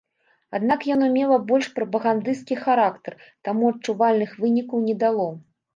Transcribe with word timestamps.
Аднак 0.59 0.87
яно 0.91 1.09
мела 1.17 1.37
больш 1.51 1.69
прапагандысцкі 1.77 2.55
характар, 2.65 3.13
таму 3.49 3.73
адчувальных 3.77 4.31
вынікаў 4.45 4.77
не 4.91 5.03
дало. 5.07 5.29